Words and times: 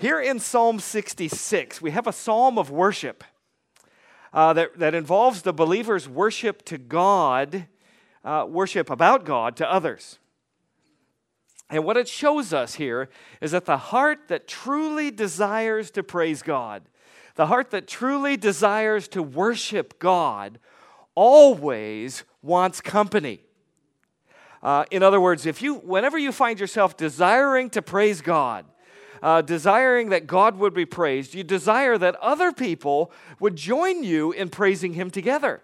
Here 0.00 0.20
in 0.20 0.38
Psalm 0.38 0.78
66, 0.78 1.82
we 1.82 1.90
have 1.90 2.06
a 2.06 2.12
psalm 2.12 2.56
of 2.56 2.70
worship 2.70 3.24
uh, 4.32 4.52
that, 4.52 4.78
that 4.78 4.94
involves 4.94 5.42
the 5.42 5.52
believer's 5.52 6.08
worship 6.08 6.64
to 6.66 6.78
God, 6.78 7.66
uh, 8.24 8.46
worship 8.48 8.90
about 8.90 9.24
God 9.24 9.56
to 9.56 9.68
others. 9.68 10.20
And 11.68 11.84
what 11.84 11.96
it 11.96 12.06
shows 12.06 12.52
us 12.52 12.76
here 12.76 13.08
is 13.40 13.50
that 13.50 13.64
the 13.64 13.76
heart 13.76 14.28
that 14.28 14.46
truly 14.46 15.10
desires 15.10 15.90
to 15.90 16.04
praise 16.04 16.42
God, 16.42 16.84
the 17.34 17.46
heart 17.46 17.70
that 17.70 17.88
truly 17.88 18.36
desires 18.36 19.08
to 19.08 19.20
worship 19.20 19.98
God, 19.98 20.60
always 21.16 22.22
wants 22.40 22.80
company. 22.80 23.40
Uh, 24.62 24.84
in 24.92 25.02
other 25.02 25.20
words, 25.20 25.44
if 25.44 25.60
you, 25.60 25.74
whenever 25.74 26.18
you 26.18 26.30
find 26.30 26.60
yourself 26.60 26.96
desiring 26.96 27.68
to 27.70 27.82
praise 27.82 28.20
God, 28.20 28.64
uh, 29.22 29.42
desiring 29.42 30.10
that 30.10 30.26
God 30.26 30.58
would 30.58 30.74
be 30.74 30.86
praised, 30.86 31.34
you 31.34 31.44
desire 31.44 31.98
that 31.98 32.16
other 32.16 32.52
people 32.52 33.10
would 33.40 33.56
join 33.56 34.02
you 34.04 34.32
in 34.32 34.48
praising 34.48 34.94
Him 34.94 35.10
together. 35.10 35.62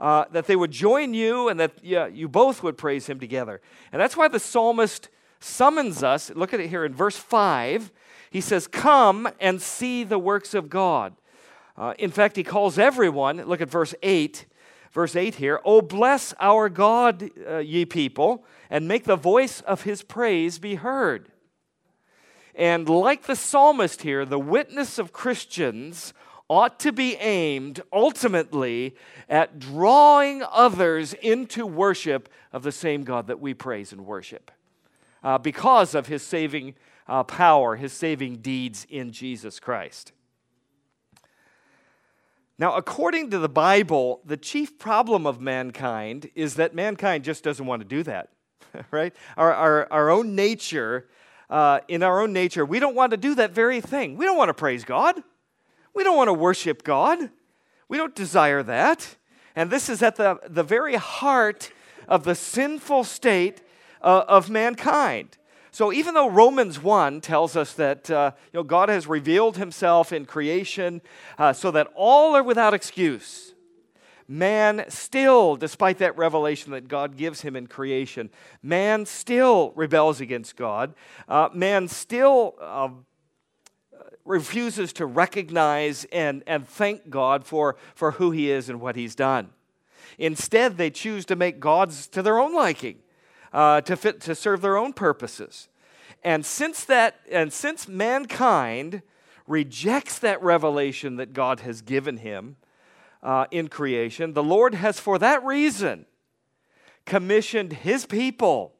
Uh, 0.00 0.24
that 0.32 0.46
they 0.46 0.56
would 0.56 0.72
join 0.72 1.14
you 1.14 1.48
and 1.48 1.60
that 1.60 1.72
yeah, 1.82 2.06
you 2.06 2.28
both 2.28 2.62
would 2.62 2.76
praise 2.76 3.06
Him 3.06 3.20
together. 3.20 3.60
And 3.92 4.00
that's 4.00 4.16
why 4.16 4.28
the 4.28 4.40
psalmist 4.40 5.08
summons 5.38 6.02
us. 6.02 6.30
Look 6.34 6.52
at 6.52 6.60
it 6.60 6.68
here 6.68 6.84
in 6.84 6.94
verse 6.94 7.16
5. 7.16 7.92
He 8.30 8.40
says, 8.40 8.66
Come 8.66 9.28
and 9.38 9.62
see 9.62 10.02
the 10.02 10.18
works 10.18 10.54
of 10.54 10.68
God. 10.68 11.14
Uh, 11.76 11.94
in 11.98 12.10
fact, 12.10 12.36
he 12.36 12.44
calls 12.44 12.78
everyone, 12.78 13.38
look 13.44 13.60
at 13.60 13.70
verse 13.70 13.94
8 14.02 14.46
verse 14.92 15.16
8 15.16 15.36
here 15.36 15.60
Oh, 15.64 15.82
bless 15.82 16.32
our 16.38 16.68
God, 16.68 17.30
uh, 17.48 17.58
ye 17.58 17.84
people, 17.84 18.44
and 18.70 18.86
make 18.86 19.04
the 19.04 19.16
voice 19.16 19.60
of 19.62 19.82
his 19.82 20.02
praise 20.02 20.58
be 20.58 20.76
heard. 20.76 21.31
And 22.54 22.88
like 22.88 23.24
the 23.24 23.36
psalmist 23.36 24.02
here, 24.02 24.24
the 24.24 24.38
witness 24.38 24.98
of 24.98 25.12
Christians 25.12 26.12
ought 26.48 26.78
to 26.80 26.92
be 26.92 27.16
aimed 27.16 27.80
ultimately 27.92 28.94
at 29.28 29.58
drawing 29.58 30.42
others 30.50 31.14
into 31.14 31.66
worship 31.66 32.28
of 32.52 32.62
the 32.62 32.72
same 32.72 33.04
God 33.04 33.26
that 33.28 33.40
we 33.40 33.54
praise 33.54 33.92
and 33.92 34.04
worship 34.04 34.50
uh, 35.22 35.38
because 35.38 35.94
of 35.94 36.08
his 36.08 36.22
saving 36.22 36.74
uh, 37.08 37.24
power, 37.24 37.76
his 37.76 37.92
saving 37.92 38.36
deeds 38.36 38.86
in 38.90 39.12
Jesus 39.12 39.58
Christ. 39.58 40.12
Now, 42.58 42.76
according 42.76 43.30
to 43.30 43.38
the 43.38 43.48
Bible, 43.48 44.20
the 44.24 44.36
chief 44.36 44.78
problem 44.78 45.26
of 45.26 45.40
mankind 45.40 46.30
is 46.34 46.56
that 46.56 46.74
mankind 46.74 47.24
just 47.24 47.42
doesn't 47.42 47.64
want 47.64 47.80
to 47.80 47.88
do 47.88 48.02
that, 48.02 48.28
right? 48.90 49.14
Our, 49.36 49.52
our, 49.52 49.92
our 49.92 50.10
own 50.10 50.34
nature 50.34 51.08
uh, 51.52 51.80
in 51.86 52.02
our 52.02 52.22
own 52.22 52.32
nature, 52.32 52.64
we 52.64 52.80
don't 52.80 52.94
want 52.94 53.10
to 53.10 53.18
do 53.18 53.34
that 53.34 53.50
very 53.50 53.82
thing. 53.82 54.16
We 54.16 54.24
don't 54.24 54.38
want 54.38 54.48
to 54.48 54.54
praise 54.54 54.84
God. 54.84 55.22
We 55.94 56.02
don't 56.02 56.16
want 56.16 56.28
to 56.28 56.32
worship 56.32 56.82
God. 56.82 57.28
We 57.88 57.98
don't 57.98 58.14
desire 58.14 58.62
that. 58.62 59.16
And 59.54 59.70
this 59.70 59.90
is 59.90 60.02
at 60.02 60.16
the, 60.16 60.40
the 60.48 60.62
very 60.62 60.94
heart 60.94 61.70
of 62.08 62.24
the 62.24 62.34
sinful 62.34 63.04
state 63.04 63.60
uh, 64.00 64.24
of 64.26 64.48
mankind. 64.48 65.36
So 65.72 65.92
even 65.92 66.14
though 66.14 66.30
Romans 66.30 66.82
1 66.82 67.20
tells 67.20 67.54
us 67.54 67.74
that 67.74 68.10
uh, 68.10 68.32
you 68.52 68.60
know, 68.60 68.64
God 68.64 68.88
has 68.88 69.06
revealed 69.06 69.58
himself 69.58 70.10
in 70.10 70.24
creation 70.24 71.02
uh, 71.36 71.52
so 71.52 71.70
that 71.70 71.92
all 71.94 72.34
are 72.34 72.42
without 72.42 72.72
excuse, 72.72 73.51
man 74.32 74.84
still, 74.88 75.56
despite 75.56 75.98
that 75.98 76.16
revelation 76.16 76.72
that 76.72 76.88
God 76.88 77.16
gives 77.18 77.42
him 77.42 77.54
in 77.54 77.66
creation, 77.66 78.30
man 78.62 79.04
still 79.04 79.72
rebels 79.76 80.20
against 80.20 80.56
God. 80.56 80.94
Uh, 81.28 81.50
man 81.52 81.86
still 81.86 82.54
uh, 82.60 82.88
refuses 84.24 84.94
to 84.94 85.04
recognize 85.04 86.06
and, 86.12 86.42
and 86.46 86.66
thank 86.66 87.10
God 87.10 87.44
for, 87.44 87.76
for 87.94 88.12
who 88.12 88.30
he 88.30 88.50
is 88.50 88.70
and 88.70 88.80
what 88.80 88.96
he's 88.96 89.14
done. 89.14 89.50
Instead, 90.18 90.78
they 90.78 90.90
choose 90.90 91.26
to 91.26 91.36
make 91.36 91.60
gods 91.60 92.06
to 92.08 92.22
their 92.22 92.38
own 92.38 92.54
liking, 92.54 92.98
uh, 93.52 93.82
to, 93.82 93.96
fit, 93.96 94.20
to 94.22 94.34
serve 94.34 94.62
their 94.62 94.78
own 94.78 94.94
purposes. 94.94 95.68
And 96.24 96.46
since 96.46 96.84
that, 96.84 97.20
and 97.30 97.52
since 97.52 97.86
mankind 97.86 99.02
rejects 99.46 100.18
that 100.20 100.42
revelation 100.42 101.16
that 101.16 101.34
God 101.34 101.60
has 101.60 101.82
given 101.82 102.18
him, 102.18 102.56
uh, 103.22 103.46
in 103.50 103.68
creation, 103.68 104.32
the 104.32 104.42
Lord 104.42 104.74
has 104.74 104.98
for 104.98 105.18
that 105.18 105.44
reason 105.44 106.06
commissioned 107.04 107.72
His 107.72 108.06
people, 108.06 108.74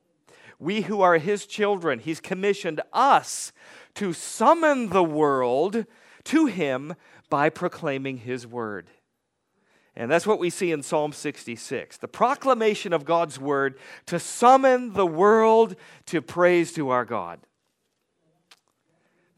we 0.59 0.83
who 0.83 1.01
are 1.01 1.19
His 1.19 1.47
children, 1.47 1.99
He's 1.99 2.21
commissioned 2.21 2.81
us 2.93 3.53
to 3.95 4.13
summon 4.13 4.89
the 4.89 5.05
world 5.05 5.87
to 6.25 6.47
Him 6.47 6.95
by 7.29 7.49
proclaiming 7.51 8.19
His 8.19 8.47
word. 8.47 8.89
And 9.95 10.11
that's 10.11 10.27
what 10.27 10.39
we 10.39 10.49
see 10.49 10.73
in 10.73 10.83
Psalm 10.83 11.13
66 11.13 11.99
the 11.99 12.09
proclamation 12.09 12.93
of 12.93 13.05
God's 13.05 13.39
word 13.39 13.79
to 14.07 14.19
summon 14.19 14.95
the 14.95 15.07
world 15.07 15.77
to 16.07 16.23
praise 16.23 16.73
to 16.75 16.91
our 16.91 17.05
God. 17.05 17.41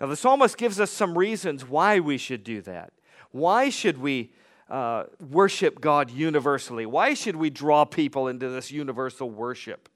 Now, 0.00 0.06
the 0.06 0.16
psalmist 0.16 0.56
gives 0.56 0.80
us 0.80 0.90
some 0.90 1.16
reasons 1.16 1.68
why 1.68 2.00
we 2.00 2.18
should 2.18 2.44
do 2.44 2.60
that. 2.62 2.92
Why 3.30 3.70
should 3.70 3.98
we 3.98 4.32
uh, 4.74 5.04
worship 5.30 5.80
God 5.80 6.10
universally? 6.10 6.84
Why 6.84 7.14
should 7.14 7.36
we 7.36 7.48
draw 7.48 7.84
people 7.84 8.26
into 8.26 8.48
this 8.48 8.72
universal 8.72 9.30
worship? 9.30 9.88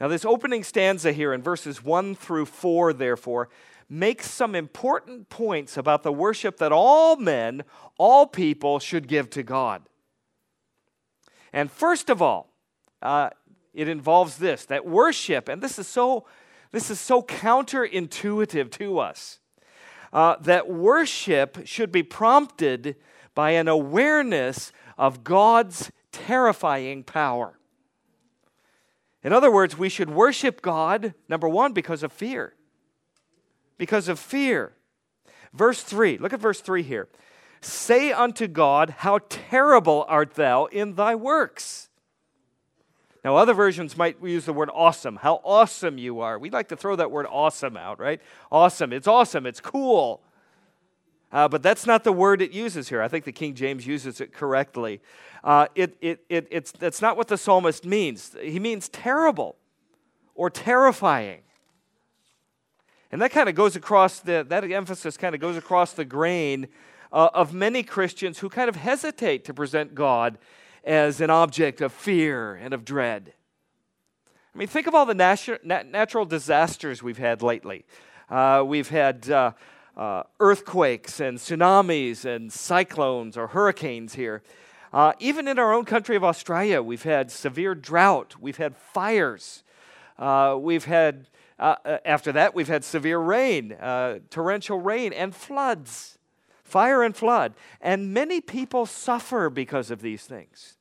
Now, 0.00 0.08
this 0.08 0.24
opening 0.24 0.64
stanza 0.64 1.12
here 1.12 1.34
in 1.34 1.42
verses 1.42 1.84
1 1.84 2.14
through 2.14 2.46
4, 2.46 2.94
therefore, 2.94 3.50
makes 3.86 4.30
some 4.30 4.54
important 4.54 5.28
points 5.28 5.76
about 5.76 6.04
the 6.04 6.12
worship 6.12 6.56
that 6.56 6.72
all 6.72 7.16
men, 7.16 7.64
all 7.98 8.26
people 8.26 8.78
should 8.78 9.08
give 9.08 9.28
to 9.30 9.42
God. 9.42 9.82
And 11.52 11.70
first 11.70 12.08
of 12.08 12.22
all, 12.22 12.54
uh, 13.02 13.28
it 13.74 13.88
involves 13.88 14.38
this 14.38 14.64
that 14.64 14.86
worship, 14.86 15.50
and 15.50 15.62
this 15.62 15.78
is 15.78 15.86
so, 15.86 16.24
this 16.72 16.90
is 16.90 16.98
so 16.98 17.20
counterintuitive 17.20 18.70
to 18.70 18.98
us, 19.00 19.38
uh, 20.14 20.36
that 20.40 20.66
worship 20.66 21.66
should 21.66 21.92
be 21.92 22.02
prompted 22.02 22.96
by 23.36 23.50
an 23.52 23.68
awareness 23.68 24.72
of 24.98 25.22
God's 25.22 25.92
terrifying 26.10 27.04
power. 27.04 27.56
In 29.22 29.32
other 29.32 29.50
words, 29.50 29.76
we 29.76 29.90
should 29.90 30.10
worship 30.10 30.62
God, 30.62 31.14
number 31.28 31.48
one, 31.48 31.72
because 31.72 32.02
of 32.02 32.12
fear. 32.12 32.54
Because 33.78 34.08
of 34.08 34.18
fear. 34.18 34.72
Verse 35.52 35.82
3, 35.82 36.18
look 36.18 36.32
at 36.32 36.40
verse 36.40 36.60
3 36.60 36.82
here. 36.82 37.08
Say 37.60 38.10
unto 38.10 38.48
God, 38.48 38.90
How 38.98 39.20
terrible 39.28 40.06
art 40.08 40.34
thou 40.34 40.64
in 40.66 40.94
thy 40.94 41.14
works. 41.14 41.90
Now, 43.22 43.36
other 43.36 43.54
versions 43.54 43.96
might 43.96 44.22
use 44.22 44.44
the 44.44 44.52
word 44.52 44.70
awesome. 44.72 45.16
How 45.16 45.40
awesome 45.44 45.98
you 45.98 46.20
are. 46.20 46.38
We 46.38 46.48
like 46.48 46.68
to 46.68 46.76
throw 46.76 46.96
that 46.96 47.10
word 47.10 47.26
awesome 47.28 47.76
out, 47.76 47.98
right? 47.98 48.20
Awesome. 48.52 48.92
It's 48.92 49.08
awesome. 49.08 49.44
It's 49.46 49.60
cool. 49.60 50.22
Uh, 51.36 51.46
but 51.46 51.62
that's 51.62 51.86
not 51.86 52.02
the 52.02 52.14
word 52.14 52.40
it 52.40 52.50
uses 52.50 52.88
here. 52.88 53.02
I 53.02 53.08
think 53.08 53.26
the 53.26 53.30
King 53.30 53.54
James 53.54 53.86
uses 53.86 54.22
it 54.22 54.32
correctly. 54.32 55.02
Uh, 55.44 55.66
it, 55.74 55.94
it, 56.00 56.24
it, 56.30 56.48
it's, 56.50 56.72
that's 56.72 57.02
not 57.02 57.18
what 57.18 57.28
the 57.28 57.36
psalmist 57.36 57.84
means. 57.84 58.34
He 58.40 58.58
means 58.58 58.88
terrible 58.88 59.56
or 60.34 60.48
terrifying. 60.48 61.42
And 63.12 63.20
that 63.20 63.32
kind 63.32 63.50
of 63.50 63.54
goes 63.54 63.76
across 63.76 64.20
the, 64.20 64.46
that 64.48 64.64
emphasis 64.64 65.18
kind 65.18 65.34
of 65.34 65.40
goes 65.42 65.58
across 65.58 65.92
the 65.92 66.06
grain 66.06 66.68
uh, 67.12 67.28
of 67.34 67.52
many 67.52 67.82
Christians 67.82 68.38
who 68.38 68.48
kind 68.48 68.70
of 68.70 68.76
hesitate 68.76 69.44
to 69.44 69.52
present 69.52 69.94
God 69.94 70.38
as 70.84 71.20
an 71.20 71.28
object 71.28 71.82
of 71.82 71.92
fear 71.92 72.54
and 72.54 72.72
of 72.72 72.82
dread. 72.82 73.34
I 74.54 74.58
mean, 74.58 74.68
think 74.68 74.86
of 74.86 74.94
all 74.94 75.04
the 75.04 75.12
natu- 75.12 75.62
natural 75.62 76.24
disasters 76.24 77.02
we've 77.02 77.18
had 77.18 77.42
lately. 77.42 77.84
Uh, 78.30 78.64
we've 78.66 78.88
had 78.88 79.28
uh, 79.28 79.52
uh, 79.96 80.24
earthquakes 80.40 81.20
and 81.20 81.38
tsunamis 81.38 82.24
and 82.24 82.52
cyclones 82.52 83.36
or 83.36 83.48
hurricanes 83.48 84.14
here. 84.14 84.42
Uh, 84.92 85.12
even 85.18 85.48
in 85.48 85.58
our 85.58 85.72
own 85.72 85.84
country 85.84 86.16
of 86.16 86.24
Australia, 86.24 86.82
we've 86.82 87.02
had 87.02 87.30
severe 87.30 87.74
drought, 87.74 88.36
we've 88.40 88.56
had 88.56 88.76
fires, 88.76 89.62
uh, 90.18 90.56
we've 90.58 90.84
had, 90.84 91.28
uh, 91.58 91.76
uh, 91.84 91.98
after 92.04 92.32
that, 92.32 92.54
we've 92.54 92.68
had 92.68 92.84
severe 92.84 93.18
rain, 93.18 93.76
torrential 94.30 94.80
rain, 94.80 95.12
and 95.12 95.34
floods, 95.34 96.18
fire 96.64 97.02
and 97.02 97.16
flood. 97.16 97.54
And 97.80 98.14
many 98.14 98.40
people 98.40 98.86
suffer 98.86 99.50
because 99.50 99.90
of 99.90 100.00
these 100.00 100.24
things. 100.24 100.76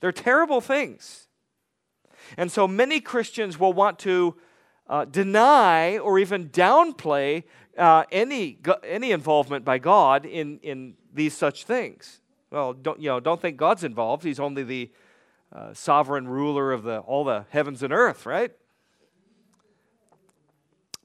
They're 0.00 0.12
terrible 0.12 0.60
things. 0.60 1.28
And 2.36 2.50
so 2.50 2.66
many 2.66 3.00
Christians 3.00 3.58
will 3.58 3.72
want 3.72 3.98
to 4.00 4.36
uh, 4.92 5.06
deny 5.06 5.96
or 5.96 6.18
even 6.18 6.50
downplay 6.50 7.44
uh, 7.78 8.04
any, 8.12 8.58
any 8.84 9.10
involvement 9.10 9.64
by 9.64 9.78
God 9.78 10.26
in, 10.26 10.58
in 10.62 10.92
these 11.14 11.34
such 11.34 11.64
things. 11.64 12.20
Well, 12.50 12.74
don't, 12.74 13.00
you 13.00 13.08
know, 13.08 13.18
don't 13.18 13.40
think 13.40 13.56
God's 13.56 13.84
involved. 13.84 14.22
He's 14.22 14.38
only 14.38 14.62
the 14.62 14.90
uh, 15.50 15.72
sovereign 15.72 16.28
ruler 16.28 16.72
of 16.72 16.82
the, 16.82 16.98
all 16.98 17.24
the 17.24 17.46
heavens 17.48 17.82
and 17.82 17.90
earth, 17.90 18.26
right? 18.26 18.52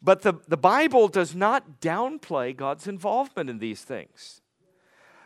But 0.02 0.22
the, 0.22 0.34
the 0.50 0.58
Bible 0.58 1.08
does 1.08 1.34
not 1.34 1.80
downplay 1.80 2.54
God's 2.54 2.88
involvement 2.88 3.50
in 3.50 3.60
these 3.60 3.84
things. 3.84 4.42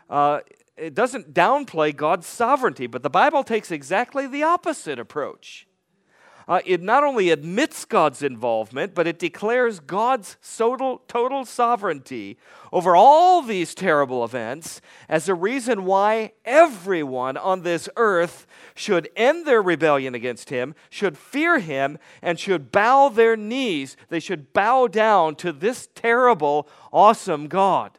Uh, 0.08 0.38
it 0.76 0.94
doesn't 0.94 1.34
downplay 1.34 1.94
God's 1.94 2.28
sovereignty, 2.28 2.86
but 2.86 3.02
the 3.02 3.10
Bible 3.10 3.42
takes 3.42 3.72
exactly 3.72 4.28
the 4.28 4.44
opposite 4.44 5.00
approach 5.00 5.66
uh, 6.52 6.60
it 6.66 6.82
not 6.82 7.02
only 7.02 7.30
admits 7.30 7.86
God's 7.86 8.22
involvement, 8.22 8.94
but 8.94 9.06
it 9.06 9.18
declares 9.18 9.80
God's 9.80 10.36
total, 10.58 11.00
total 11.08 11.46
sovereignty 11.46 12.36
over 12.70 12.94
all 12.94 13.40
these 13.40 13.74
terrible 13.74 14.22
events 14.22 14.82
as 15.08 15.30
a 15.30 15.34
reason 15.34 15.86
why 15.86 16.32
everyone 16.44 17.38
on 17.38 17.62
this 17.62 17.88
earth 17.96 18.46
should 18.74 19.08
end 19.16 19.46
their 19.46 19.62
rebellion 19.62 20.14
against 20.14 20.50
Him, 20.50 20.74
should 20.90 21.16
fear 21.16 21.58
Him, 21.58 21.96
and 22.20 22.38
should 22.38 22.70
bow 22.70 23.08
their 23.08 23.34
knees. 23.34 23.96
They 24.10 24.20
should 24.20 24.52
bow 24.52 24.88
down 24.88 25.36
to 25.36 25.52
this 25.52 25.88
terrible, 25.94 26.68
awesome 26.92 27.48
God. 27.48 27.98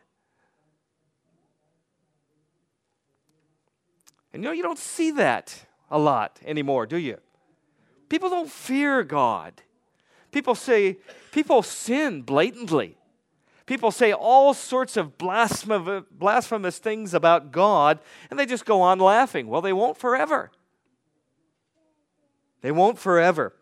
And 4.32 4.44
you 4.44 4.50
know, 4.50 4.54
you 4.54 4.62
don't 4.62 4.78
see 4.78 5.10
that 5.10 5.66
a 5.90 5.98
lot 5.98 6.40
anymore, 6.46 6.86
do 6.86 6.98
you? 6.98 7.18
People 8.14 8.30
don't 8.30 8.52
fear 8.52 9.02
God. 9.02 9.64
People 10.32 10.54
say, 10.54 10.98
people 11.32 11.64
sin 11.64 12.22
blatantly. 12.22 12.96
People 13.66 13.90
say 13.90 14.14
all 14.14 14.54
sorts 14.54 14.98
of 14.98 15.18
blasphemous 15.18 16.78
things 16.78 17.16
about 17.16 17.52
God, 17.52 17.98
and 18.30 18.38
they 18.38 18.46
just 18.46 18.68
go 18.68 18.82
on 18.82 19.00
laughing. 19.00 19.48
Well, 19.48 19.62
they 19.62 19.74
won't 19.74 19.98
forever. 19.98 20.52
They 22.62 22.72
won't 22.72 23.00
forever. 23.00 23.56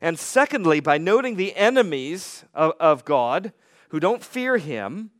And 0.00 0.18
secondly, 0.18 0.80
by 0.80 0.96
noting 0.96 1.36
the 1.36 1.54
enemies 1.54 2.46
of, 2.54 2.72
of 2.80 3.04
God 3.04 3.52
who 3.90 4.00
don't 4.00 4.24
fear 4.24 4.56
Him, 4.56 5.10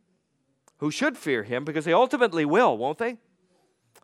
who 0.77 0.89
should 0.89 1.15
fear 1.15 1.43
Him, 1.43 1.63
because 1.63 1.85
they 1.85 1.93
ultimately 1.93 2.43
will, 2.43 2.75
won't 2.75 2.97
they? 2.97 3.19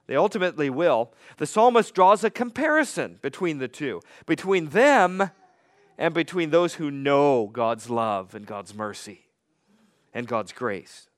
They 0.09 0.15
ultimately 0.15 0.71
will. 0.71 1.11
The 1.37 1.45
psalmist 1.45 1.93
draws 1.93 2.23
a 2.23 2.31
comparison 2.31 3.19
between 3.21 3.59
the 3.59 3.67
two, 3.67 4.01
between 4.25 4.69
them 4.69 5.29
and 5.99 6.15
between 6.15 6.49
those 6.49 6.73
who 6.73 6.89
know 6.89 7.47
God's 7.53 7.91
love 7.91 8.33
and 8.33 8.47
God's 8.47 8.73
mercy 8.73 9.27
and 10.11 10.27
God's 10.27 10.51
grace. 10.51 11.09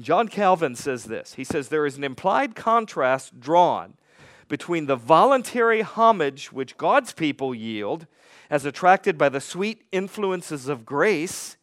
John 0.00 0.26
Calvin 0.26 0.74
says 0.74 1.04
this 1.04 1.34
He 1.34 1.44
says, 1.44 1.68
There 1.68 1.86
is 1.86 1.96
an 1.96 2.02
implied 2.02 2.56
contrast 2.56 3.38
drawn 3.38 3.94
between 4.48 4.86
the 4.86 4.96
voluntary 4.96 5.82
homage 5.82 6.50
which 6.50 6.76
God's 6.76 7.12
people 7.12 7.54
yield, 7.54 8.08
as 8.50 8.64
attracted 8.64 9.18
by 9.18 9.28
the 9.28 9.40
sweet 9.40 9.84
influences 9.92 10.66
of 10.66 10.84
grace, 10.84 11.56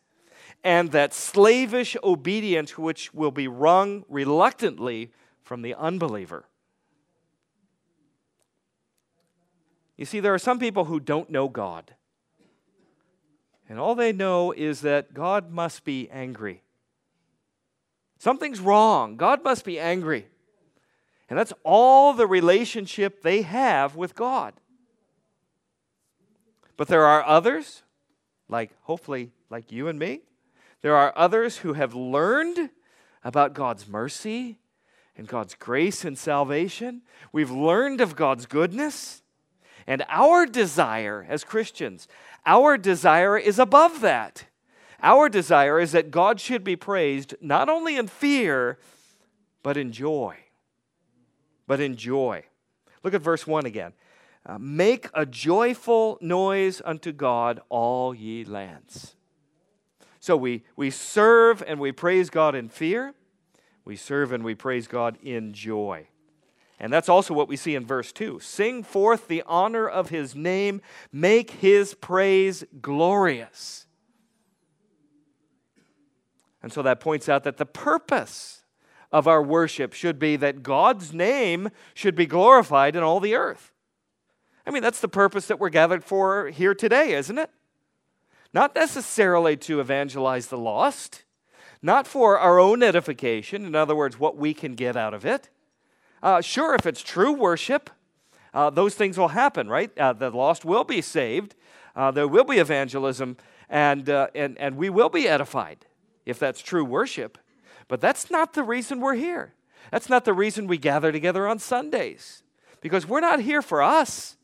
and 0.63 0.93
that 0.93 1.13
slavish 1.13 1.97
obedience 2.05 2.77
which 2.77 3.13
will 3.13 3.31
be 3.31 3.49
wrung 3.49 4.05
reluctantly 4.07 5.11
from 5.47 5.61
the 5.61 5.73
unbeliever. 5.73 6.45
You 9.95 10.05
see, 10.05 10.19
there 10.19 10.33
are 10.33 10.39
some 10.39 10.59
people 10.59 10.85
who 10.85 10.99
don't 10.99 11.29
know 11.29 11.47
God. 11.47 11.95
And 13.69 13.79
all 13.79 13.95
they 13.95 14.11
know 14.11 14.51
is 14.51 14.81
that 14.81 15.13
God 15.13 15.49
must 15.49 15.85
be 15.85 16.09
angry. 16.11 16.61
Something's 18.19 18.59
wrong. 18.59 19.15
God 19.15 19.43
must 19.43 19.63
be 19.63 19.79
angry. 19.79 20.27
And 21.29 21.39
that's 21.39 21.53
all 21.63 22.13
the 22.13 22.27
relationship 22.27 23.21
they 23.21 23.41
have 23.41 23.95
with 23.95 24.15
God. 24.15 24.53
But 26.75 26.89
there 26.89 27.05
are 27.05 27.25
others, 27.25 27.83
like 28.49 28.71
hopefully 28.81 29.31
like 29.49 29.71
you 29.71 29.87
and 29.87 29.97
me, 29.97 30.21
there 30.81 30.95
are 30.95 31.13
others 31.15 31.57
who 31.57 31.73
have 31.73 31.95
learned 31.95 32.69
about 33.23 33.53
God's 33.53 33.87
mercy 33.87 34.59
and 35.17 35.27
God's 35.27 35.55
grace 35.55 36.05
and 36.05 36.17
salvation. 36.17 37.01
We've 37.31 37.51
learned 37.51 38.01
of 38.01 38.15
God's 38.15 38.45
goodness. 38.45 39.23
And 39.87 40.03
our 40.09 40.45
desire 40.45 41.25
as 41.27 41.43
Christians, 41.43 42.07
our 42.45 42.77
desire 42.77 43.37
is 43.37 43.57
above 43.57 44.01
that. 44.01 44.45
Our 45.01 45.29
desire 45.29 45.79
is 45.79 45.91
that 45.91 46.11
God 46.11 46.39
should 46.39 46.63
be 46.63 46.75
praised 46.75 47.35
not 47.41 47.69
only 47.69 47.95
in 47.95 48.07
fear, 48.07 48.77
but 49.63 49.77
in 49.77 49.91
joy. 49.91 50.35
But 51.67 51.79
in 51.79 51.95
joy. 51.95 52.45
Look 53.03 53.13
at 53.13 53.21
verse 53.21 53.45
1 53.45 53.65
again. 53.65 53.93
Uh, 54.45 54.57
Make 54.59 55.07
a 55.13 55.25
joyful 55.25 56.17
noise 56.21 56.81
unto 56.83 57.11
God, 57.11 57.59
all 57.69 58.13
ye 58.13 58.43
lands. 58.43 59.15
So 60.19 60.35
we, 60.35 60.63
we 60.75 60.89
serve 60.89 61.63
and 61.65 61.79
we 61.79 61.91
praise 61.91 62.29
God 62.29 62.55
in 62.55 62.69
fear. 62.69 63.13
We 63.87 63.95
serve 63.95 64.33
and 64.33 64.43
we 64.43 64.53
praise 64.53 64.85
God 64.85 65.17
in 65.23 65.53
joy. 65.53 66.07
And 66.77 66.91
that's 66.91 67.07
also 67.07 67.33
what 67.33 67.47
we 67.47 67.55
see 67.55 67.73
in 67.73 67.85
verse 67.85 68.11
2. 68.11 68.41
Sing 68.41 68.83
forth 68.83 69.29
the 69.29 69.43
honor 69.47 69.87
of 69.87 70.09
his 70.09 70.35
name, 70.35 70.81
make 71.13 71.51
his 71.51 71.93
praise 71.93 72.65
glorious. 72.81 73.87
And 76.61 76.73
so 76.73 76.81
that 76.81 76.99
points 76.99 77.29
out 77.29 77.45
that 77.45 77.55
the 77.55 77.65
purpose 77.65 78.65
of 79.09 79.25
our 79.25 79.41
worship 79.41 79.93
should 79.93 80.19
be 80.19 80.35
that 80.35 80.63
God's 80.63 81.13
name 81.13 81.69
should 81.93 82.13
be 82.13 82.25
glorified 82.25 82.93
in 82.93 83.03
all 83.03 83.21
the 83.21 83.35
earth. 83.35 83.71
I 84.65 84.71
mean, 84.71 84.83
that's 84.83 84.99
the 84.99 85.07
purpose 85.07 85.47
that 85.47 85.61
we're 85.61 85.69
gathered 85.69 86.03
for 86.03 86.49
here 86.49 86.75
today, 86.75 87.13
isn't 87.13 87.37
it? 87.37 87.51
Not 88.51 88.75
necessarily 88.75 89.55
to 89.57 89.79
evangelize 89.79 90.47
the 90.47 90.57
lost, 90.57 91.23
not 91.87 92.05
for 92.05 92.37
our 92.37 92.59
own 92.59 92.83
edification, 92.83 93.65
in 93.65 93.73
other 93.73 93.95
words, 93.95 94.19
what 94.19 94.35
we 94.35 94.53
can 94.53 94.75
get 94.75 94.97
out 94.97 95.13
of 95.13 95.25
it. 95.25 95.49
Uh, 96.21 96.41
sure, 96.41 96.75
if 96.75 96.85
it's 96.85 97.01
true 97.01 97.31
worship, 97.31 97.89
uh, 98.53 98.69
those 98.69 98.93
things 98.93 99.17
will 99.17 99.29
happen, 99.29 99.69
right? 99.69 99.97
Uh, 99.97 100.11
the 100.11 100.29
lost 100.29 100.65
will 100.65 100.83
be 100.83 101.01
saved, 101.01 101.55
uh, 101.95 102.11
there 102.11 102.27
will 102.27 102.43
be 102.43 102.57
evangelism, 102.57 103.37
and, 103.69 104.09
uh, 104.09 104.27
and, 104.35 104.57
and 104.59 104.75
we 104.75 104.89
will 104.89 105.07
be 105.07 105.29
edified 105.29 105.85
if 106.25 106.37
that's 106.37 106.59
true 106.59 106.83
worship. 106.83 107.37
But 107.87 108.01
that's 108.01 108.29
not 108.29 108.53
the 108.53 108.63
reason 108.63 108.99
we're 108.99 109.15
here. 109.15 109.53
That's 109.89 110.09
not 110.09 110.25
the 110.25 110.33
reason 110.33 110.67
we 110.67 110.77
gather 110.77 111.13
together 111.13 111.47
on 111.47 111.57
Sundays, 111.57 112.43
because 112.81 113.07
we're 113.07 113.21
not 113.21 113.39
here 113.39 113.61
for 113.61 113.81
us. 113.81 114.35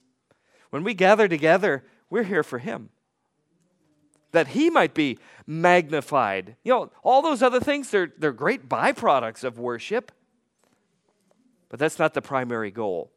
When 0.69 0.85
we 0.85 0.93
gather 0.93 1.27
together, 1.27 1.83
we're 2.09 2.23
here 2.23 2.43
for 2.43 2.59
Him 2.59 2.89
that 4.33 4.49
he 4.49 4.69
might 4.69 4.93
be 4.93 5.17
magnified. 5.47 6.57
You 6.63 6.73
know, 6.73 6.91
all 7.03 7.21
those 7.21 7.41
other 7.41 7.59
things, 7.59 7.89
they're, 7.89 8.11
they're 8.17 8.33
great 8.33 8.67
byproducts 8.67 9.43
of 9.43 9.57
worship, 9.57 10.11
but 11.69 11.79
that's 11.79 11.97
not 11.97 12.13
the 12.13 12.21
primary 12.21 12.71
goal. 12.71 13.11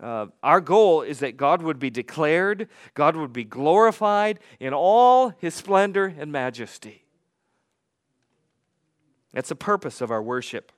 Uh, 0.00 0.26
our 0.44 0.60
goal 0.60 1.02
is 1.02 1.18
that 1.18 1.36
God 1.36 1.60
would 1.62 1.80
be 1.80 1.90
declared, 1.90 2.68
God 2.94 3.16
would 3.16 3.32
be 3.32 3.42
glorified 3.42 4.38
in 4.60 4.72
all 4.72 5.30
his 5.38 5.54
splendor 5.54 6.14
and 6.16 6.30
majesty. 6.30 7.04
That's 9.32 9.48
the 9.48 9.56
purpose 9.56 10.00
of 10.00 10.10
our 10.10 10.22
worship. 10.22 10.72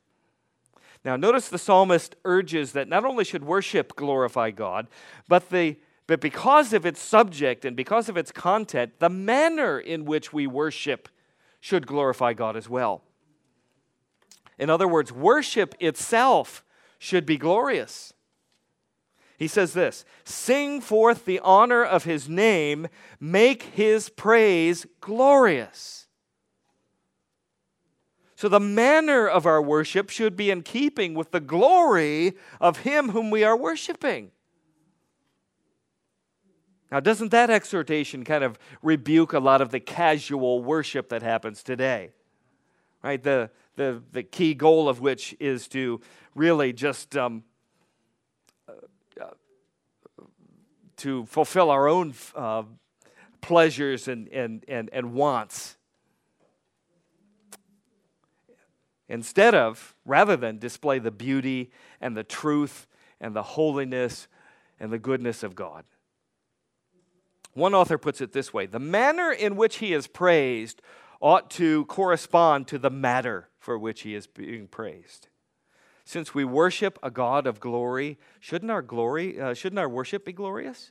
Now, 1.04 1.16
notice 1.16 1.48
the 1.48 1.58
psalmist 1.58 2.16
urges 2.24 2.72
that 2.72 2.88
not 2.88 3.04
only 3.04 3.24
should 3.24 3.44
worship 3.44 3.96
glorify 3.96 4.50
God, 4.50 4.86
but 5.28 5.50
the 5.50 5.76
but 6.10 6.20
because 6.20 6.72
of 6.72 6.84
its 6.84 7.00
subject 7.00 7.64
and 7.64 7.76
because 7.76 8.08
of 8.08 8.16
its 8.16 8.32
content, 8.32 8.98
the 8.98 9.08
manner 9.08 9.78
in 9.78 10.04
which 10.04 10.32
we 10.32 10.44
worship 10.44 11.08
should 11.60 11.86
glorify 11.86 12.32
God 12.32 12.56
as 12.56 12.68
well. 12.68 13.04
In 14.58 14.70
other 14.70 14.88
words, 14.88 15.12
worship 15.12 15.76
itself 15.78 16.64
should 16.98 17.24
be 17.24 17.36
glorious. 17.36 18.12
He 19.38 19.46
says 19.46 19.72
this 19.72 20.04
Sing 20.24 20.80
forth 20.80 21.26
the 21.26 21.38
honor 21.44 21.84
of 21.84 22.02
his 22.02 22.28
name, 22.28 22.88
make 23.20 23.62
his 23.62 24.08
praise 24.08 24.88
glorious. 25.00 26.08
So, 28.34 28.48
the 28.48 28.58
manner 28.58 29.28
of 29.28 29.46
our 29.46 29.62
worship 29.62 30.10
should 30.10 30.36
be 30.36 30.50
in 30.50 30.62
keeping 30.62 31.14
with 31.14 31.30
the 31.30 31.38
glory 31.38 32.32
of 32.60 32.78
him 32.78 33.10
whom 33.10 33.30
we 33.30 33.44
are 33.44 33.56
worshiping. 33.56 34.32
Now, 36.90 36.98
doesn't 36.98 37.30
that 37.30 37.50
exhortation 37.50 38.24
kind 38.24 38.42
of 38.42 38.58
rebuke 38.82 39.32
a 39.32 39.38
lot 39.38 39.60
of 39.60 39.70
the 39.70 39.78
casual 39.78 40.62
worship 40.62 41.08
that 41.10 41.22
happens 41.22 41.62
today? 41.62 42.10
Right? 43.02 43.22
The, 43.22 43.50
the, 43.76 44.02
the 44.12 44.22
key 44.22 44.54
goal 44.54 44.88
of 44.88 45.00
which 45.00 45.36
is 45.38 45.68
to 45.68 46.00
really 46.34 46.72
just 46.72 47.16
um, 47.16 47.44
uh, 48.68 48.72
to 50.96 51.24
fulfill 51.26 51.70
our 51.70 51.88
own 51.88 52.12
uh, 52.34 52.64
pleasures 53.40 54.08
and, 54.08 54.28
and, 54.28 54.64
and, 54.68 54.90
and 54.92 55.14
wants. 55.14 55.76
Instead 59.08 59.54
of, 59.54 59.94
rather 60.04 60.36
than 60.36 60.58
display 60.58 60.98
the 60.98 61.10
beauty 61.10 61.70
and 62.00 62.16
the 62.16 62.22
truth 62.22 62.86
and 63.20 63.34
the 63.34 63.42
holiness 63.42 64.28
and 64.78 64.92
the 64.92 64.98
goodness 64.98 65.42
of 65.42 65.54
God. 65.54 65.84
One 67.54 67.74
author 67.74 67.98
puts 67.98 68.20
it 68.20 68.32
this 68.32 68.52
way 68.52 68.66
The 68.66 68.78
manner 68.78 69.30
in 69.32 69.56
which 69.56 69.76
he 69.78 69.92
is 69.92 70.06
praised 70.06 70.82
ought 71.20 71.50
to 71.50 71.84
correspond 71.86 72.66
to 72.68 72.78
the 72.78 72.90
matter 72.90 73.48
for 73.58 73.78
which 73.78 74.02
he 74.02 74.14
is 74.14 74.26
being 74.26 74.66
praised. 74.66 75.28
Since 76.04 76.34
we 76.34 76.44
worship 76.44 76.98
a 77.02 77.10
God 77.10 77.46
of 77.46 77.60
glory, 77.60 78.18
shouldn't 78.40 78.70
our 78.70 78.82
glory, 78.82 79.40
uh, 79.40 79.54
shouldn't 79.54 79.78
our 79.78 79.88
worship 79.88 80.24
be 80.24 80.32
glorious? 80.32 80.90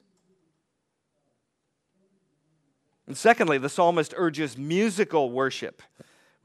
And 3.08 3.18
secondly, 3.18 3.58
the 3.58 3.70
psalmist 3.70 4.13
urges 4.16 4.58
musical 4.58 5.32
worship. 5.32 5.82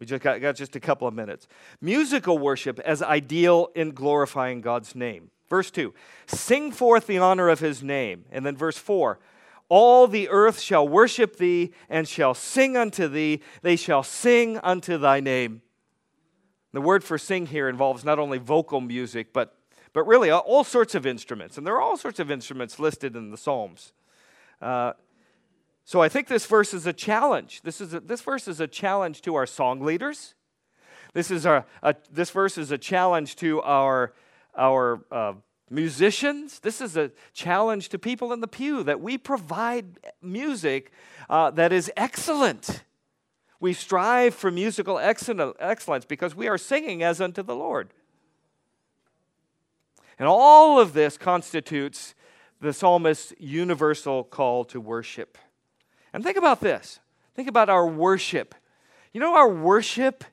We 0.00 0.06
just 0.06 0.22
got, 0.22 0.40
got 0.40 0.56
just 0.56 0.74
a 0.74 0.80
couple 0.80 1.06
of 1.06 1.14
minutes. 1.14 1.46
Musical 1.80 2.38
worship 2.38 2.80
as 2.80 3.02
ideal 3.02 3.68
in 3.76 3.92
glorifying 3.92 4.60
God's 4.60 4.94
name. 4.94 5.30
Verse 5.48 5.70
2 5.70 5.94
Sing 6.26 6.72
forth 6.72 7.06
the 7.06 7.18
honor 7.18 7.48
of 7.48 7.60
his 7.60 7.82
name. 7.82 8.24
And 8.32 8.44
then 8.44 8.56
verse 8.56 8.78
4 8.78 9.20
All 9.68 10.06
the 10.06 10.28
earth 10.28 10.60
shall 10.60 10.86
worship 10.86 11.36
thee 11.36 11.72
and 11.88 12.06
shall 12.06 12.34
sing 12.34 12.76
unto 12.76 13.08
thee. 13.08 13.40
They 13.62 13.76
shall 13.76 14.02
sing 14.02 14.58
unto 14.58 14.98
thy 14.98 15.20
name. 15.20 15.62
The 16.72 16.80
word 16.80 17.04
for 17.04 17.18
sing 17.18 17.46
here 17.46 17.68
involves 17.68 18.04
not 18.04 18.18
only 18.18 18.38
vocal 18.38 18.80
music, 18.80 19.32
but, 19.32 19.56
but 19.92 20.04
really 20.06 20.30
all 20.30 20.64
sorts 20.64 20.94
of 20.94 21.06
instruments. 21.06 21.56
And 21.56 21.66
there 21.66 21.74
are 21.74 21.80
all 21.80 21.96
sorts 21.96 22.18
of 22.18 22.30
instruments 22.30 22.78
listed 22.78 23.16
in 23.16 23.30
the 23.30 23.36
Psalms. 23.36 23.92
Uh, 24.60 24.92
so 25.84 26.02
I 26.02 26.08
think 26.08 26.28
this 26.28 26.46
verse 26.46 26.74
is 26.74 26.86
a 26.86 26.92
challenge. 26.92 27.62
This, 27.62 27.80
is 27.80 27.94
a, 27.94 28.00
this 28.00 28.22
verse 28.22 28.48
is 28.48 28.58
a 28.58 28.66
challenge 28.66 29.22
to 29.22 29.34
our 29.34 29.46
song 29.46 29.80
leaders. 29.80 30.34
This, 31.12 31.30
is 31.30 31.46
a, 31.46 31.64
a 31.82 31.94
this 32.10 32.30
verse 32.30 32.58
is 32.58 32.70
a 32.72 32.78
challenge 32.78 33.36
to 33.36 33.62
our, 33.62 34.12
our 34.56 35.04
uh, 35.12 35.34
musicians. 35.70 36.60
This 36.60 36.80
is 36.80 36.96
a 36.96 37.10
challenge 37.32 37.88
to 37.90 37.98
people 37.98 38.32
in 38.32 38.40
the 38.40 38.48
pew 38.48 38.82
that 38.82 39.00
we 39.00 39.18
provide 39.18 39.98
music 40.22 40.92
uh, 41.28 41.50
that 41.52 41.72
is 41.72 41.90
excellent. 41.96 42.84
We 43.60 43.72
strive 43.72 44.34
for 44.34 44.50
musical 44.50 44.98
excellence 44.98 46.04
because 46.04 46.34
we 46.34 46.48
are 46.48 46.58
singing 46.58 47.02
as 47.02 47.20
unto 47.20 47.42
the 47.42 47.54
Lord. 47.54 47.90
And 50.18 50.28
all 50.28 50.78
of 50.78 50.92
this 50.92 51.16
constitutes 51.16 52.14
the 52.60 52.72
psalmist's 52.72 53.32
universal 53.38 54.24
call 54.24 54.64
to 54.66 54.80
worship. 54.80 55.38
And 56.12 56.22
think 56.22 56.36
about 56.36 56.60
this 56.60 57.00
think 57.34 57.48
about 57.48 57.68
our 57.68 57.86
worship. 57.86 58.54
You 59.12 59.20
know, 59.20 59.34
our 59.34 59.48
worship, 59.48 60.24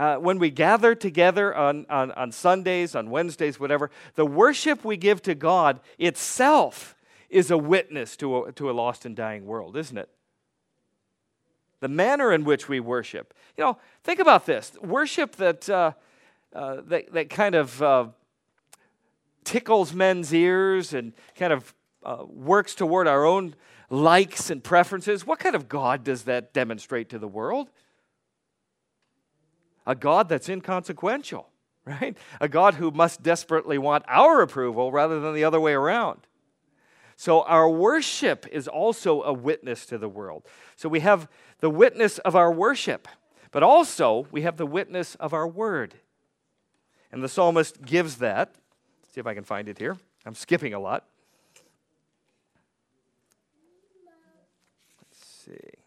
uh, 0.00 0.16
when 0.16 0.38
we 0.38 0.50
gather 0.50 0.94
together 0.94 1.54
on, 1.54 1.84
on, 1.90 2.10
on 2.12 2.32
Sundays, 2.32 2.94
on 2.94 3.10
Wednesdays, 3.10 3.60
whatever, 3.60 3.90
the 4.14 4.24
worship 4.24 4.84
we 4.84 4.96
give 4.96 5.20
to 5.22 5.34
God 5.34 5.80
itself 5.98 6.96
is 7.28 7.50
a 7.50 7.58
witness 7.58 8.16
to 8.16 8.44
a, 8.44 8.52
to 8.52 8.70
a 8.70 8.72
lost 8.72 9.04
and 9.04 9.14
dying 9.14 9.44
world, 9.44 9.76
isn't 9.76 9.98
it? 9.98 10.08
the 11.80 11.88
manner 11.88 12.32
in 12.32 12.44
which 12.44 12.68
we 12.68 12.78
worship. 12.78 13.34
You 13.56 13.64
know, 13.64 13.78
think 14.04 14.20
about 14.20 14.46
this 14.46 14.72
worship 14.80 15.36
that, 15.36 15.68
uh, 15.68 15.92
uh, 16.54 16.82
that, 16.86 17.12
that 17.12 17.30
kind 17.30 17.54
of 17.54 17.82
uh, 17.82 18.06
tickles 19.44 19.92
men's 19.92 20.32
ears 20.32 20.94
and 20.94 21.12
kind 21.34 21.52
of 21.52 21.74
uh, 22.04 22.24
works 22.28 22.74
toward 22.74 23.08
our 23.08 23.24
own 23.24 23.54
likes 23.88 24.50
and 24.50 24.62
preferences. 24.62 25.26
What 25.26 25.38
kind 25.38 25.56
of 25.56 25.68
God 25.68 26.04
does 26.04 26.24
that 26.24 26.52
demonstrate 26.52 27.08
to 27.10 27.18
the 27.18 27.28
world? 27.28 27.70
A 29.86 29.94
God 29.94 30.28
that's 30.28 30.48
inconsequential, 30.48 31.48
right? 31.84 32.16
A 32.40 32.48
God 32.48 32.74
who 32.74 32.90
must 32.90 33.22
desperately 33.22 33.78
want 33.78 34.04
our 34.08 34.40
approval 34.42 34.92
rather 34.92 35.20
than 35.20 35.34
the 35.34 35.44
other 35.44 35.60
way 35.60 35.72
around. 35.72 36.26
So 37.16 37.42
our 37.42 37.68
worship 37.68 38.46
is 38.50 38.66
also 38.66 39.22
a 39.22 39.32
witness 39.32 39.84
to 39.86 39.98
the 39.98 40.08
world. 40.08 40.46
So 40.74 40.88
we 40.88 41.00
have 41.00 41.28
the 41.58 41.68
witness 41.68 42.18
of 42.20 42.34
our 42.34 42.50
worship, 42.50 43.08
but 43.50 43.62
also 43.62 44.26
we 44.30 44.40
have 44.42 44.56
the 44.56 44.64
witness 44.64 45.16
of 45.16 45.34
our 45.34 45.46
word. 45.46 45.96
And 47.12 47.22
the 47.22 47.28
psalmist 47.28 47.82
gives 47.82 48.16
that. 48.16 48.54
Let's 49.02 49.14
see 49.14 49.20
if 49.20 49.26
I 49.26 49.34
can 49.34 49.44
find 49.44 49.68
it 49.68 49.76
here. 49.76 49.98
I'm 50.24 50.34
skipping 50.34 50.72
a 50.72 50.80
lot. 50.80 51.04
Let's 55.02 55.26
see. 55.44 55.79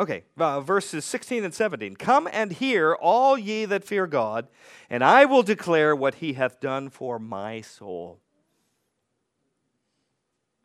Okay, 0.00 0.24
uh, 0.38 0.62
verses 0.62 1.04
16 1.04 1.44
and 1.44 1.52
17. 1.52 1.94
Come 1.94 2.26
and 2.32 2.52
hear, 2.52 2.94
all 2.94 3.36
ye 3.36 3.66
that 3.66 3.84
fear 3.84 4.06
God, 4.06 4.48
and 4.88 5.04
I 5.04 5.26
will 5.26 5.42
declare 5.42 5.94
what 5.94 6.16
he 6.16 6.32
hath 6.32 6.58
done 6.58 6.88
for 6.88 7.18
my 7.18 7.60
soul. 7.60 8.18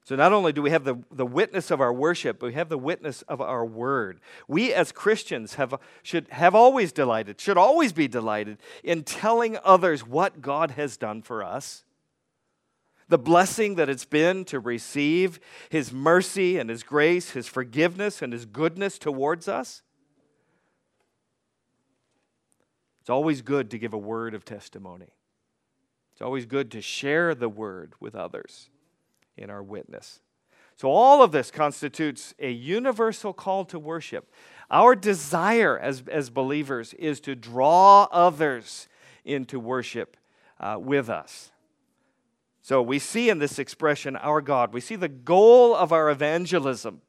So, 0.05 0.15
not 0.15 0.31
only 0.31 0.53
do 0.53 0.61
we 0.61 0.69
have 0.69 0.85
the, 0.85 0.95
the 1.11 1.25
witness 1.25 1.69
of 1.69 1.81
our 1.81 1.91
worship, 1.91 2.39
but 2.39 2.45
we 2.45 2.53
have 2.53 2.69
the 2.69 2.77
witness 2.77 3.23
of 3.23 3.41
our 3.41 3.65
word. 3.65 4.21
We 4.47 4.71
as 4.71 4.93
Christians 4.93 5.55
have, 5.55 5.73
should 6.01 6.29
have 6.29 6.55
always 6.55 6.93
delighted, 6.93 7.41
should 7.41 7.57
always 7.57 7.91
be 7.91 8.07
delighted 8.07 8.59
in 8.85 9.03
telling 9.03 9.57
others 9.65 10.07
what 10.07 10.41
God 10.41 10.71
has 10.71 10.95
done 10.95 11.21
for 11.21 11.43
us 11.43 11.84
the 13.07 13.17
blessing 13.17 13.75
that 13.75 13.89
it's 13.89 14.05
been 14.05 14.45
to 14.45 14.59
receive 14.59 15.39
His 15.69 15.91
mercy 15.91 16.57
and 16.57 16.69
His 16.69 16.83
grace, 16.83 17.31
His 17.31 17.47
forgiveness 17.47 18.21
and 18.21 18.33
His 18.33 18.45
goodness 18.45 18.97
towards 18.97 19.47
us. 19.47 19.81
It's 23.01 23.09
always 23.09 23.41
good 23.41 23.69
to 23.71 23.77
give 23.77 23.93
a 23.93 23.99
word 23.99 24.33
of 24.33 24.45
testimony. 24.45 25.13
It's 26.13 26.21
always 26.21 26.45
good 26.45 26.71
to 26.71 26.81
share 26.81 27.35
the 27.35 27.49
word 27.49 27.93
with 27.99 28.15
others 28.15 28.69
in 29.37 29.49
our 29.49 29.61
witness. 29.61 30.21
So, 30.77 30.89
all 30.89 31.21
of 31.23 31.31
this 31.31 31.51
constitutes 31.51 32.33
a 32.39 32.51
universal 32.51 33.31
call 33.31 33.63
to 33.65 33.79
worship. 33.79 34.29
Our 34.69 34.95
desire 34.95 35.77
as, 35.77 36.03
as 36.07 36.29
believers 36.29 36.93
is 36.95 37.19
to 37.21 37.35
draw 37.35 38.07
others 38.11 38.87
into 39.23 39.59
worship 39.59 40.17
uh, 40.59 40.77
with 40.79 41.09
us. 41.09 41.51
So 42.65 42.81
we 42.81 42.97
see 42.97 43.29
in 43.29 43.37
this 43.37 43.59
expression 43.59 44.15
our 44.15 44.41
God. 44.41 44.73
We 44.73 44.81
see 44.81 44.95
the 44.95 45.07
goal 45.07 45.75
of 45.75 45.93
our 45.93 46.09
evangelism 46.09 47.01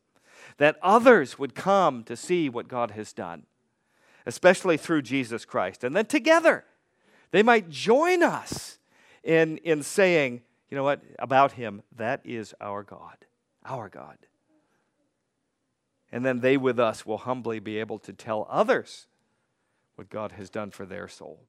that 0.58 0.76
others 0.82 1.38
would 1.38 1.54
come 1.54 2.04
to 2.04 2.14
see 2.14 2.50
what 2.50 2.68
God 2.68 2.90
has 2.90 3.14
done, 3.14 3.44
especially 4.26 4.76
through 4.76 5.00
Jesus 5.00 5.46
Christ. 5.46 5.82
And 5.82 5.96
then 5.96 6.04
together, 6.04 6.66
they 7.30 7.42
might 7.42 7.70
join 7.70 8.22
us 8.22 8.78
in, 9.24 9.56
in 9.64 9.82
saying, 9.82 10.42
you 10.68 10.76
know 10.76 10.84
what, 10.84 11.00
about 11.18 11.52
Him, 11.52 11.80
that 11.96 12.20
is 12.22 12.52
our 12.60 12.82
God, 12.82 13.16
our 13.64 13.88
God. 13.88 14.18
And 16.12 16.22
then 16.22 16.40
they 16.40 16.58
with 16.58 16.78
us 16.78 17.06
will 17.06 17.16
humbly 17.16 17.60
be 17.60 17.78
able 17.78 17.98
to 18.00 18.12
tell 18.12 18.46
others 18.50 19.06
what 19.94 20.10
God 20.10 20.32
has 20.32 20.50
done 20.50 20.70
for 20.70 20.84
their 20.84 21.08
soul. 21.08 21.40